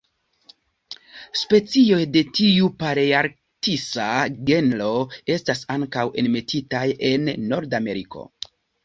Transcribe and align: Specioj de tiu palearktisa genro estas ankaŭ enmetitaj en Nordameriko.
Specioj 1.41 1.99
de 2.15 2.23
tiu 2.37 2.69
palearktisa 2.83 4.07
genro 4.51 4.87
estas 5.35 5.61
ankaŭ 5.75 6.07
enmetitaj 6.23 6.83
en 7.11 7.31
Nordameriko. 7.53 8.25